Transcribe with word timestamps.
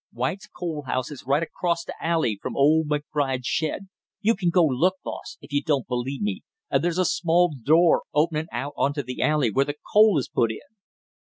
"White's 0.11 0.47
coal 0.47 0.85
house 0.87 1.11
is 1.11 1.25
right 1.27 1.43
acrost 1.43 1.85
the 1.85 1.93
alley 2.03 2.39
from 2.41 2.57
old 2.57 2.87
McBride's 2.87 3.45
shed. 3.45 3.87
You 4.19 4.35
can 4.35 4.49
go 4.49 4.65
look, 4.65 4.95
boss, 5.03 5.37
if 5.41 5.53
you 5.53 5.61
don't 5.61 5.87
believe 5.87 6.23
me, 6.23 6.41
and 6.71 6.83
there's 6.83 6.97
a 6.97 7.05
small 7.05 7.53
door 7.55 8.01
opening 8.11 8.47
out 8.51 8.73
on 8.75 8.93
to 8.95 9.03
the 9.03 9.21
alley, 9.21 9.51
where 9.51 9.65
the 9.65 9.75
coal 9.93 10.17
is 10.17 10.27
put 10.27 10.49
in." 10.51 10.77